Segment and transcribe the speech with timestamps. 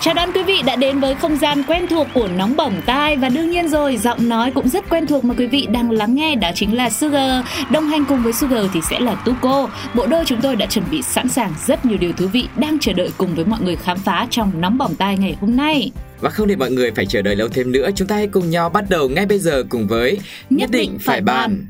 [0.00, 3.16] Chào đón quý vị đã đến với không gian quen thuộc của nóng bỏng tai
[3.16, 6.14] và đương nhiên rồi giọng nói cũng rất quen thuộc mà quý vị đang lắng
[6.14, 7.44] nghe đó chính là Sugar.
[7.70, 9.68] Đồng hành cùng với Sugar thì sẽ là Tuko.
[9.94, 12.78] Bộ đôi chúng tôi đã chuẩn bị sẵn sàng rất nhiều điều thú vị đang
[12.78, 15.90] chờ đợi cùng với mọi người khám phá trong nóng bỏng tai ngày hôm nay.
[16.20, 18.50] Và không để mọi người phải chờ đợi lâu thêm nữa, chúng ta hãy cùng
[18.50, 20.18] nhau bắt đầu ngay bây giờ cùng với
[20.50, 21.66] Nhất định phải bàn.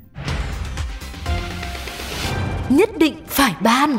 [2.69, 3.99] Nhất định phải ban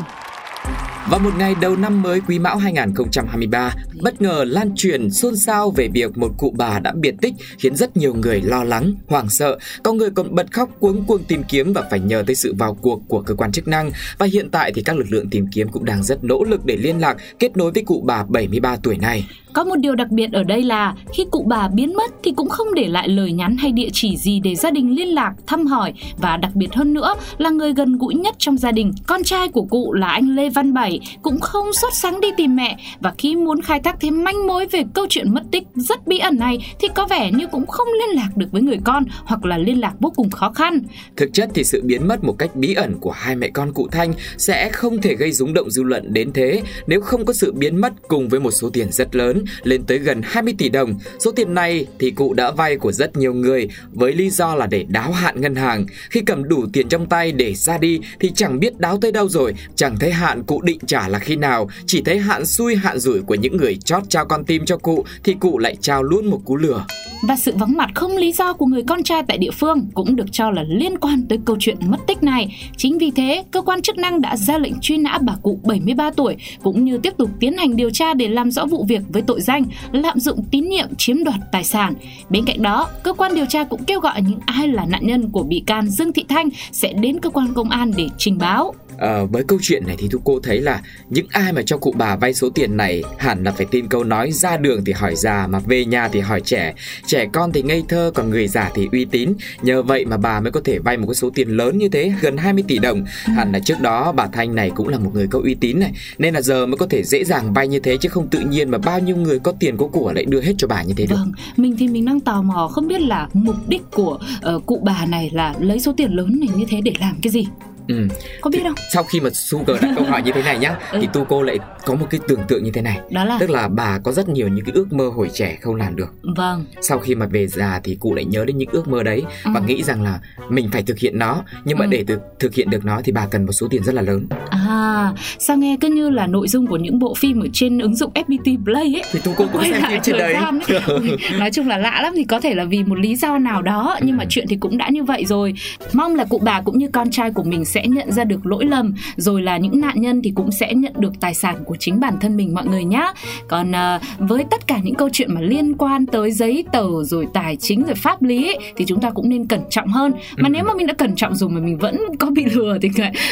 [1.10, 5.70] vào một ngày đầu năm mới Quý Mão 2023, bất ngờ lan truyền xôn xao
[5.70, 9.30] về việc một cụ bà đã biệt tích khiến rất nhiều người lo lắng, hoảng
[9.30, 9.58] sợ.
[9.82, 12.74] Có người còn bật khóc cuống cuồng tìm kiếm và phải nhờ tới sự vào
[12.74, 13.90] cuộc của cơ quan chức năng.
[14.18, 16.76] Và hiện tại thì các lực lượng tìm kiếm cũng đang rất nỗ lực để
[16.76, 19.26] liên lạc, kết nối với cụ bà 73 tuổi này.
[19.52, 22.48] Có một điều đặc biệt ở đây là khi cụ bà biến mất thì cũng
[22.48, 25.66] không để lại lời nhắn hay địa chỉ gì để gia đình liên lạc, thăm
[25.66, 28.92] hỏi và đặc biệt hơn nữa là người gần gũi nhất trong gia đình.
[29.06, 32.56] Con trai của cụ là anh Lê Văn Bảy cũng không xuất sáng đi tìm
[32.56, 36.06] mẹ và khi muốn khai thác thêm manh mối về câu chuyện mất tích rất
[36.06, 39.04] bí ẩn này thì có vẻ như cũng không liên lạc được với người con
[39.24, 40.80] hoặc là liên lạc vô cùng khó khăn.
[41.16, 43.88] Thực chất thì sự biến mất một cách bí ẩn của hai mẹ con cụ
[43.92, 47.52] Thanh sẽ không thể gây rúng động dư luận đến thế nếu không có sự
[47.52, 50.98] biến mất cùng với một số tiền rất lớn lên tới gần 20 tỷ đồng.
[51.24, 54.66] Số tiền này thì cụ đã vay của rất nhiều người với lý do là
[54.66, 55.86] để đáo hạn ngân hàng.
[56.10, 59.28] Khi cầm đủ tiền trong tay để ra đi thì chẳng biết đáo tới đâu
[59.28, 62.98] rồi, chẳng thấy hạn cụ định trả là khi nào, chỉ thấy hạn xui hạn
[62.98, 66.26] rủi của những người chót trao con tim cho cụ thì cụ lại trao luôn
[66.26, 66.84] một cú lừa.
[67.22, 70.16] Và sự vắng mặt không lý do của người con trai tại địa phương cũng
[70.16, 72.56] được cho là liên quan tới câu chuyện mất tích này.
[72.76, 76.10] Chính vì thế, cơ quan chức năng đã ra lệnh truy nã bà cụ 73
[76.10, 79.22] tuổi cũng như tiếp tục tiến hành điều tra để làm rõ vụ việc với
[79.22, 81.94] tội danh lạm dụng tín nhiệm chiếm đoạt tài sản.
[82.30, 85.30] Bên cạnh đó, cơ quan điều tra cũng kêu gọi những ai là nạn nhân
[85.30, 88.74] của bị can Dương Thị Thanh sẽ đến cơ quan công an để trình báo
[88.98, 91.94] à, với câu chuyện này thì thu cô thấy là những ai mà cho cụ
[91.96, 95.14] bà vay số tiền này hẳn là phải tin câu nói ra đường thì hỏi
[95.16, 96.74] già mà về nhà thì hỏi trẻ.
[97.06, 99.32] Trẻ con thì ngây thơ còn người già thì uy tín.
[99.62, 102.12] Nhờ vậy mà bà mới có thể vay một cái số tiền lớn như thế
[102.20, 103.04] gần 20 tỷ đồng.
[103.24, 105.92] Hẳn là trước đó bà Thanh này cũng là một người có uy tín này
[106.18, 108.70] nên là giờ mới có thể dễ dàng vay như thế chứ không tự nhiên
[108.70, 111.06] mà bao nhiêu người có tiền có của lại đưa hết cho bà như thế
[111.06, 111.16] được.
[111.16, 114.18] Vâng, mình thì mình đang tò mò không biết là mục đích của
[114.54, 117.30] uh, cụ bà này là lấy số tiền lớn này như thế để làm cái
[117.30, 117.46] gì.
[117.88, 118.08] Ừ.
[118.40, 118.74] Có biết không?
[118.92, 120.98] Sau khi mà Sugar đặt câu hỏi như thế này nhá Ừ.
[121.00, 122.98] thì tu cô lại có một cái tưởng tượng như thế này.
[123.10, 125.74] Đó là Tức là bà có rất nhiều những cái ước mơ hồi trẻ không
[125.74, 126.14] làm được.
[126.36, 129.22] vâng, Sau khi mà về già thì cụ lại nhớ đến những ước mơ đấy
[129.44, 129.66] và Ừ.
[129.66, 131.88] nghĩ rằng là mình phải thực hiện nó, nhưng mà Ừ.
[131.90, 134.26] để thực thực hiện được nó thì bà cần một số tiền rất là lớn.
[134.50, 137.94] à, sao nghe cứ như là nội dung của những bộ phim ở trên ứng
[137.96, 139.02] dụng FPT Play ấy.
[139.12, 140.34] Thì cô cũng Quay xem lại trên đấy.
[141.38, 143.96] nói chung là lạ lắm thì có thể là vì một lý do nào đó
[144.02, 145.54] nhưng mà chuyện thì cũng đã như vậy rồi
[145.92, 148.64] mong là cụ bà cũng như con trai của mình sẽ nhận ra được lỗi
[148.64, 152.00] lầm rồi là những nạn nhân thì cũng sẽ nhận được tài sản của chính
[152.00, 153.12] bản thân mình mọi người nhá.
[153.48, 157.26] Còn à, với tất cả những câu chuyện mà liên quan tới giấy tờ rồi
[157.34, 160.12] tài chính rồi pháp lý ấy, thì chúng ta cũng nên cẩn trọng hơn.
[160.36, 160.52] Mà Ừ.
[160.52, 162.88] nếu mà mình đã cẩn trọng rồi mà mình vẫn có bị lừa thì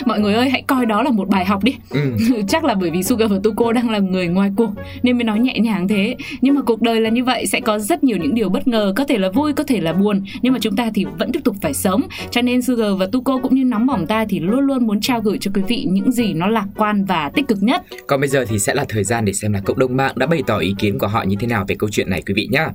[0.07, 1.75] mọi người ơi hãy coi đó là một bài học đi.
[1.91, 2.01] Ừ.
[2.49, 4.71] chắc là bởi vì Sugar và Tuko đang là người ngoài cuộc
[5.03, 6.17] nên mới nói nhẹ nhàng thế.
[6.41, 8.93] Nhưng mà cuộc đời là như vậy sẽ có rất nhiều những điều bất ngờ
[8.97, 10.25] có thể là vui có thể là buồn.
[10.43, 12.03] Nhưng mà chúng ta thì vẫn tiếp tục phải sống.
[12.31, 15.21] Cho nên Sugar và Tuko cũng như nóng bỏng tai thì luôn luôn muốn trao
[15.21, 17.83] gửi cho quý vị những gì nó lạc quan và tích cực nhất.
[18.07, 20.27] Còn bây giờ thì sẽ là thời gian để xem là cộng đồng mạng đã
[20.27, 22.49] bày tỏ ý kiến của họ như thế nào về câu chuyện này quý vị
[22.51, 22.69] nhá.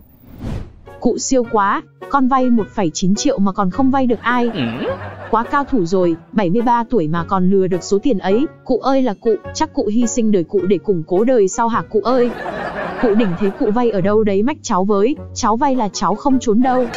[0.99, 4.49] Cụ siêu quá, con vay 1,9 triệu mà còn không vay được ai.
[5.31, 8.45] Quá cao thủ rồi, 73 tuổi mà còn lừa được số tiền ấy.
[8.65, 11.67] Cụ ơi là cụ, chắc cụ hy sinh đời cụ để củng cố đời sau
[11.67, 12.29] hả cụ ơi.
[13.01, 16.15] Cụ đỉnh thế cụ vay ở đâu đấy mách cháu với, cháu vay là cháu
[16.15, 16.87] không trốn đâu.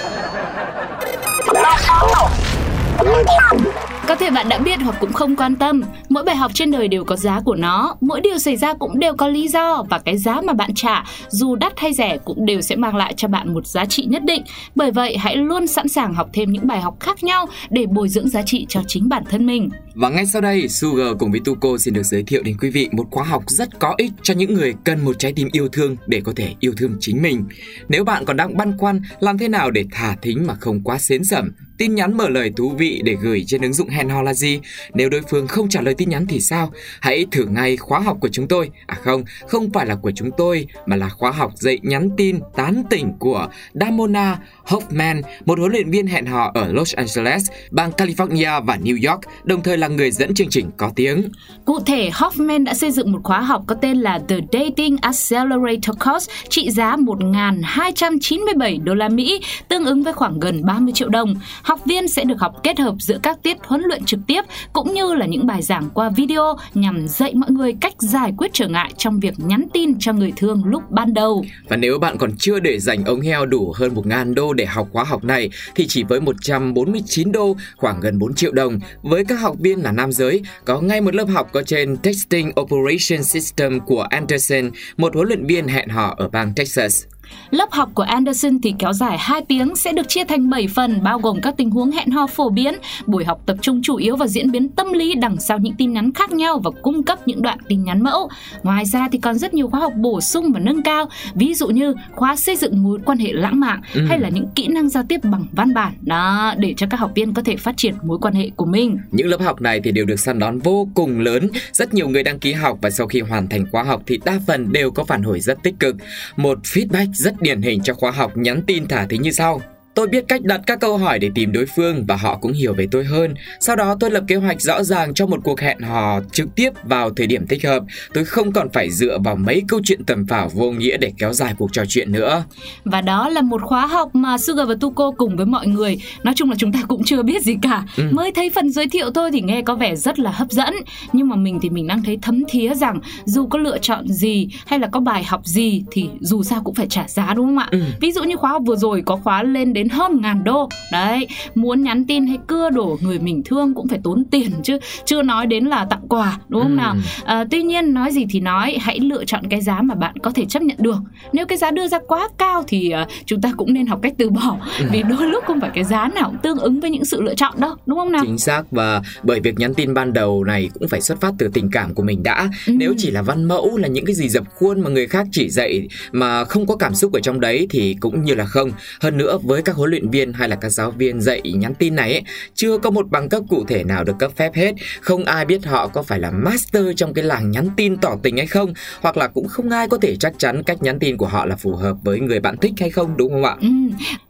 [4.09, 6.89] Có thể bạn đã biết hoặc cũng không quan tâm, mỗi bài học trên đời
[6.89, 9.99] đều có giá của nó, mỗi điều xảy ra cũng đều có lý do và
[9.99, 13.29] cái giá mà bạn trả, dù đắt hay rẻ cũng đều sẽ mang lại cho
[13.29, 14.43] bạn một giá trị nhất định.
[14.75, 18.09] Bởi vậy, hãy luôn sẵn sàng học thêm những bài học khác nhau để bồi
[18.09, 19.71] dưỡng giá trị cho chính bản thân mình.
[19.95, 22.89] Và ngay sau đây, Sugar cùng với Tuko xin được giới thiệu đến quý vị
[22.93, 25.97] một khóa học rất có ích cho những người cần một trái tim yêu thương
[26.07, 27.45] để có thể yêu thương chính mình.
[27.89, 30.99] Nếu bạn còn đang băn khoăn làm thế nào để thả thính mà không quá
[30.99, 34.23] xến sẩm, tin nhắn mở lời thú vị để gửi trên ứng dụng hẹn hò
[34.23, 34.61] là gì?
[34.95, 36.73] Nếu đối phương không trả lời tin nhắn thì sao?
[37.01, 38.71] Hãy thử ngay khóa học của chúng tôi.
[38.87, 42.41] À không, không phải là của chúng tôi mà là khóa học dạy nhắn tin
[42.57, 47.91] tán tỉnh của Damona Hoffman, một huấn luyện viên hẹn hò ở Los Angeles, bang
[47.91, 51.29] California và New York, đồng thời là người dẫn chương trình có tiếng.
[51.65, 55.97] Cụ thể, Hoffman đã xây dựng một khóa học có tên là The Dating Accelerator
[56.07, 61.35] Course trị giá 1.297 đô la Mỹ, tương ứng với khoảng gần 30 triệu đồng.
[61.65, 64.95] Học viên sẽ được học kết hợp giữa các tiết huấn luyện trực tiếp cũng
[64.95, 68.69] như là những bài giảng qua video nhằm dạy mọi người cách giải quyết trở
[68.69, 71.45] ngại trong việc nhắn tin cho người thương lúc ban đầu.
[71.69, 74.89] Và nếu bạn còn chưa để dành ống heo đủ hơn 1.000 đô để học
[74.93, 79.35] khóa học này thì chỉ với 149 đô, khoảng gần 4 triệu đồng, với các
[79.35, 83.81] học viên là nam giới, có ngay một lớp học có trên Texting Operation System
[83.81, 87.05] của Anderson, một huấn luyện viên hẹn hò ở bang Texas.
[87.51, 91.03] Lớp học của Anderson thì kéo dài 2 tiếng sẽ được chia thành 7 phần
[91.03, 92.75] bao gồm các tình huống hẹn hò phổ biến.
[93.07, 95.93] Buổi học tập trung chủ yếu vào diễn biến tâm lý đằng sau những tin
[95.93, 98.29] nhắn khác nhau và cung cấp những đoạn tin nhắn mẫu.
[98.63, 101.69] Ngoài ra thì còn rất nhiều khóa học bổ sung và nâng cao, ví dụ
[101.69, 104.07] như khóa xây dựng mối quan hệ lãng mạn ừ.
[104.09, 107.13] hay là những kỹ năng giao tiếp bằng văn bản đó để cho các học
[107.15, 108.99] viên có thể phát triển mối quan hệ của mình.
[109.11, 112.23] Những lớp học này thì đều được săn đón vô cùng lớn, rất nhiều người
[112.23, 115.05] đăng ký học và sau khi hoàn thành khóa học thì đa phần đều có
[115.05, 115.97] phản hồi rất tích cực.
[116.37, 119.61] Một feedback rất điển hình cho khóa học nhắn tin thả thính như sau.
[119.95, 122.75] Tôi biết cách đặt các câu hỏi để tìm đối phương và họ cũng hiểu
[122.75, 123.35] về tôi hơn.
[123.61, 126.71] Sau đó tôi lập kế hoạch rõ ràng cho một cuộc hẹn hò trực tiếp
[126.85, 127.83] vào thời điểm thích hợp.
[128.15, 131.33] Tôi không còn phải dựa vào mấy câu chuyện tầm phảo vô nghĩa để kéo
[131.33, 132.45] dài cuộc trò chuyện nữa.
[132.85, 136.35] Và đó là một khóa học mà Sugar và Tuko cùng với mọi người, nói
[136.37, 137.85] chung là chúng ta cũng chưa biết gì cả.
[137.97, 138.05] Ừ.
[138.11, 140.75] Mới thấy phần giới thiệu thôi thì nghe có vẻ rất là hấp dẫn,
[141.13, 144.49] nhưng mà mình thì mình đang thấy thấm thía rằng dù có lựa chọn gì
[144.67, 147.59] hay là có bài học gì thì dù sao cũng phải trả giá đúng không
[147.59, 147.69] ạ?
[147.71, 147.81] Ừ.
[148.01, 150.69] Ví dụ như khóa học vừa rồi có khóa lên đến đến hơn ngàn đô
[150.93, 154.79] đấy muốn nhắn tin hay cưa đổ người mình thương cũng phải tốn tiền chứ
[155.05, 156.77] chưa nói đến là tặng quà đúng không ừ.
[156.77, 160.15] nào à, tuy nhiên nói gì thì nói hãy lựa chọn cái giá mà bạn
[160.23, 160.97] có thể chấp nhận được
[161.33, 164.13] nếu cái giá đưa ra quá cao thì uh, chúng ta cũng nên học cách
[164.19, 164.87] từ bỏ ừ.
[164.93, 167.35] vì đôi lúc không phải cái giá nào cũng tương ứng với những sự lựa
[167.35, 170.71] chọn đâu đúng không nào chính xác và bởi việc nhắn tin ban đầu này
[170.75, 172.73] cũng phải xuất phát từ tình cảm của mình đã ừ.
[172.77, 175.51] nếu chỉ là văn mẫu là những cái gì dập khuôn mà người khác chỉ
[175.51, 178.71] dạy mà không có cảm xúc ở trong đấy thì cũng như là không
[179.01, 181.95] hơn nữa với các huấn luyện viên hay là các giáo viên dạy nhắn tin
[181.95, 182.23] này ấy,
[182.55, 184.75] chưa có một bằng cấp cụ thể nào được cấp phép hết.
[185.01, 188.37] Không ai biết họ có phải là master trong cái làng nhắn tin tỏ tình
[188.37, 191.27] hay không, hoặc là cũng không ai có thể chắc chắn cách nhắn tin của
[191.27, 193.57] họ là phù hợp với người bạn thích hay không đúng không ạ?
[193.61, 193.69] Ừ.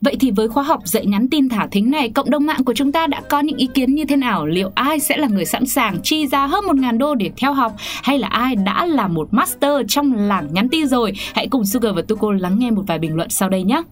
[0.00, 2.75] Vậy thì với khóa học dạy nhắn tin thả thính này, cộng đồng mạng của
[2.75, 4.47] chúng ta đã có những ý kiến như thế nào?
[4.47, 7.73] Liệu ai sẽ là người sẵn sàng chi ra hơn 1.000 đô để theo học
[8.02, 11.12] hay là ai đã là một master trong làng nhắn tin rồi?
[11.35, 13.82] Hãy cùng Sugar và Tuko lắng nghe một vài bình luận sau đây nhé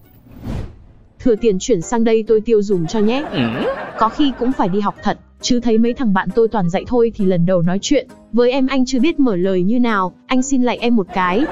[1.23, 3.25] thừa tiền chuyển sang đây tôi tiêu dùng cho nhé.
[3.31, 3.39] Ừ.
[3.99, 6.83] Có khi cũng phải đi học thật, chứ thấy mấy thằng bạn tôi toàn dạy
[6.87, 8.07] thôi thì lần đầu nói chuyện.
[8.31, 11.45] Với em anh chưa biết mở lời như nào, anh xin lại em một cái.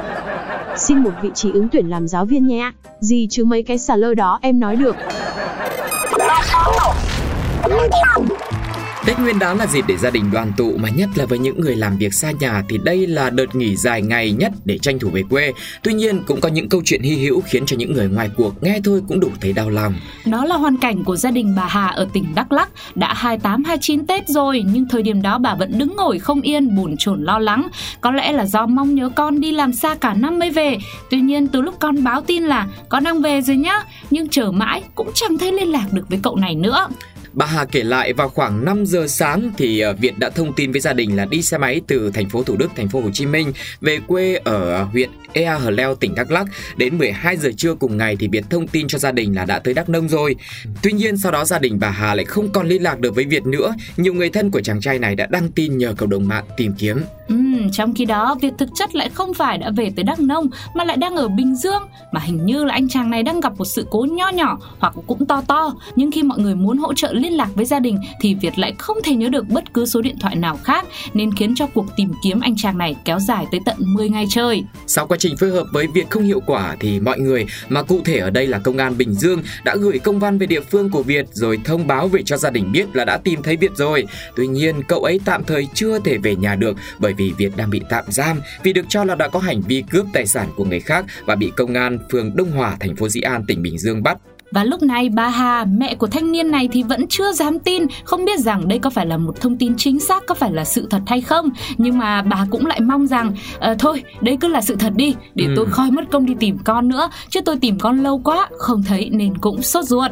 [0.77, 2.71] Xin một vị trí ứng tuyển làm giáo viên nhé.
[3.00, 4.95] Gì chứ mấy cái xà lơ đó em nói được.
[9.06, 11.62] Tết Nguyên đán là dịp để gia đình đoàn tụ mà nhất là với những
[11.62, 15.00] người làm việc xa nhà thì đây là đợt nghỉ dài ngày nhất để tranh
[15.00, 15.53] thủ về quê.
[15.83, 18.63] Tuy nhiên cũng có những câu chuyện hy hữu khiến cho những người ngoài cuộc
[18.63, 19.94] nghe thôi cũng đủ thấy đau lòng.
[20.25, 22.69] Đó là hoàn cảnh của gia đình bà Hà ở tỉnh Đắk Lắk.
[22.95, 26.75] Đã 28 29 Tết rồi nhưng thời điểm đó bà vẫn đứng ngồi không yên,
[26.75, 27.68] buồn chồn lo lắng.
[28.01, 30.77] Có lẽ là do mong nhớ con đi làm xa cả năm mới về.
[31.09, 34.51] Tuy nhiên từ lúc con báo tin là con đang về rồi nhá, nhưng chờ
[34.51, 36.88] mãi cũng chẳng thấy liên lạc được với cậu này nữa.
[37.33, 40.71] Bà Hà kể lại vào khoảng 5 giờ sáng thì ờ, Việt đã thông tin
[40.71, 43.09] với gia đình là đi xe máy từ thành phố Thủ Đức, thành phố Hồ
[43.14, 46.47] Chí Minh về quê ở huyện Ea Hờ Leo, tỉnh Đắk Lắk.
[46.78, 49.59] Đến 12 giờ trưa cùng ngày thì Việt thông tin cho gia đình là đã
[49.59, 50.35] tới Đắk Nông rồi.
[50.83, 53.26] Tuy nhiên sau đó gia đình bà Hà lại không còn liên lạc được với
[53.26, 53.73] Việt nữa.
[53.97, 56.73] Nhiều người thân của chàng trai này đã đăng tin nhờ cộng đồng mạng tìm
[56.78, 57.02] kiếm.
[57.28, 57.35] Ừ,
[57.71, 60.83] trong khi đó Việt thực chất lại không phải đã về tới Đắk Nông mà
[60.83, 63.66] lại đang ở Bình Dương mà hình như là anh chàng này đang gặp một
[63.66, 65.73] sự cố nho nhỏ hoặc cũng to to.
[65.95, 68.73] Nhưng khi mọi người muốn hỗ trợ liên lạc với gia đình thì Việt lại
[68.78, 71.85] không thể nhớ được bất cứ số điện thoại nào khác, nên khiến cho cuộc
[71.95, 74.63] tìm kiếm anh chàng này kéo dài tới tận 10 ngày trời.
[74.87, 78.01] Sau quá trình phối hợp với Việt không hiệu quả thì mọi người, mà cụ
[78.06, 80.90] thể ở đây là công an Bình Dương, đã gửi công văn về địa phương
[80.90, 83.71] của Việt rồi thông báo về cho gia đình biết là đã tìm thấy Việt
[83.75, 84.07] rồi.
[84.35, 87.69] Tuy nhiên, cậu ấy tạm thời chưa thể về nhà được bởi vì Việt đang
[87.69, 90.66] bị tạm giam, vì được cho là đã có hành vi cướp tài sản của
[90.66, 93.78] người khác và bị công an phường Đông Hòa, thành phố Dĩ An, tỉnh Bình
[93.78, 94.18] Dương bắt.
[94.51, 97.85] Và lúc này bà Hà, mẹ của thanh niên này thì vẫn chưa dám tin,
[98.03, 100.63] không biết rằng đây có phải là một thông tin chính xác, có phải là
[100.63, 101.49] sự thật hay không.
[101.77, 103.33] Nhưng mà bà cũng lại mong rằng
[103.71, 105.53] uh, thôi, đấy cứ là sự thật đi, để ừ.
[105.55, 108.83] tôi khỏi mất công đi tìm con nữa, chứ tôi tìm con lâu quá, không
[108.83, 110.11] thấy nên cũng sốt ruột.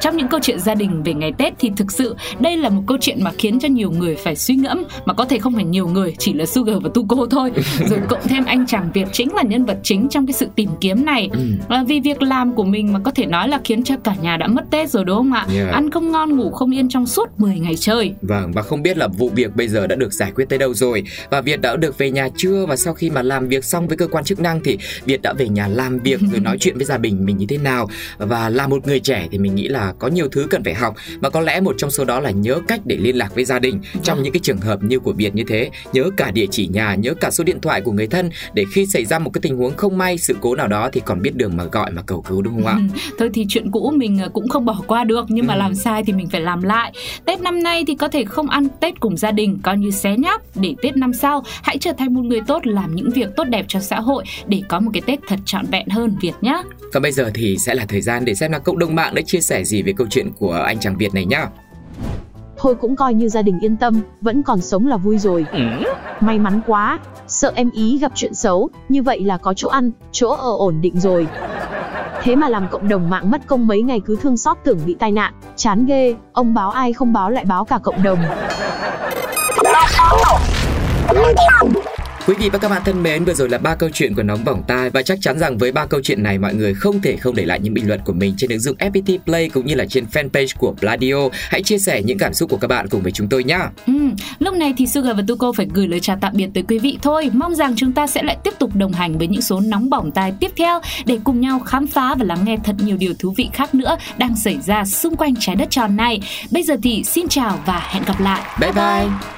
[0.00, 2.82] Trong những câu chuyện gia đình về ngày Tết thì thực sự đây là một
[2.86, 5.64] câu chuyện mà khiến cho nhiều người phải suy ngẫm mà có thể không phải
[5.64, 7.52] nhiều người chỉ là Sugar và Tuko thôi.
[7.90, 10.70] Rồi cộng thêm anh chàng Việt chính là nhân vật chính trong cái sự tìm
[10.80, 11.30] kiếm này.
[11.68, 14.36] À, vì việc làm của mình mà có thể nói là khiến cho cả nhà
[14.36, 15.46] đã mất Tết rồi đúng không ạ?
[15.54, 15.72] Yeah.
[15.72, 18.14] ăn không ngon ngủ không yên trong suốt 10 ngày trời.
[18.22, 20.74] Vâng, và không biết là vụ việc bây giờ đã được giải quyết tới đâu
[20.74, 21.02] rồi.
[21.30, 22.66] Và Việt đã được về nhà chưa?
[22.66, 25.32] Và sau khi mà làm việc xong với cơ quan chức năng thì Việt đã
[25.32, 27.88] về nhà làm việc rồi nói chuyện với gia đình mình như thế nào?
[28.18, 30.94] Và là một người trẻ thì mình nghĩ là có nhiều thứ cần phải học
[31.20, 33.58] mà có lẽ một trong số đó là nhớ cách để liên lạc với gia
[33.58, 36.66] đình trong những cái trường hợp như của Việt như thế nhớ cả địa chỉ
[36.66, 39.40] nhà nhớ cả số điện thoại của người thân để khi xảy ra một cái
[39.42, 42.02] tình huống không may sự cố nào đó thì còn biết đường mà gọi mà
[42.02, 42.76] cầu cứu đúng không ạ?
[42.94, 45.58] Ừ, thôi thì chuyện cũ mình ờ, cũng không bỏ qua được nhưng mà Ừ.
[45.58, 46.92] làm sai thì mình phải làm lại
[47.24, 50.16] tết năm nay thì có thể không ăn tết cùng gia đình coi như xé
[50.18, 53.44] nháp để tết năm sau hãy trở thành một người tốt làm những việc tốt
[53.44, 56.62] đẹp cho xã hội để có một cái tết thật trọn vẹn hơn việt nhá
[56.92, 59.22] Còn bây giờ thì sẽ là thời gian để xem là cộng đồng mạng đã
[59.22, 61.46] chia sẻ gì về câu chuyện của anh chàng Việt này nhá.
[62.56, 65.46] Thôi cũng coi như gia đình yên tâm, vẫn còn sống là vui rồi.
[66.20, 69.90] May mắn quá, sợ em ý gặp chuyện xấu, như vậy là có chỗ ăn,
[70.12, 71.26] chỗ ở ổn định rồi.
[72.22, 74.96] Thế mà làm cộng đồng mạng mất công mấy ngày cứ thương xót tưởng bị
[74.98, 78.18] tai nạn, chán ghê, ông báo ai không báo lại báo cả cộng đồng.
[82.28, 84.44] Quý vị và các bạn thân mến, vừa rồi là ba câu chuyện của nóng
[84.44, 87.16] bỏng tai và chắc chắn rằng với ba câu chuyện này mọi người không thể
[87.16, 89.74] không để lại những bình luận của mình trên ứng dụng FPT Play cũng như
[89.74, 91.28] là trên fanpage của Pladio.
[91.32, 93.58] Hãy chia sẻ những cảm xúc của các bạn cùng với chúng tôi nhé.
[93.86, 93.92] Ừ,
[94.38, 96.98] lúc này thì Sugar và Tuko phải gửi lời chào tạm biệt tới quý vị
[97.02, 97.30] thôi.
[97.32, 100.10] Mong rằng chúng ta sẽ lại tiếp tục đồng hành với những số nóng bỏng
[100.10, 103.34] tai tiếp theo để cùng nhau khám phá và lắng nghe thật nhiều điều thú
[103.36, 106.20] vị khác nữa đang xảy ra xung quanh trái đất tròn này.
[106.50, 108.42] Bây giờ thì xin chào và hẹn gặp lại.
[108.60, 108.82] Bye bye.
[108.82, 109.37] Ôi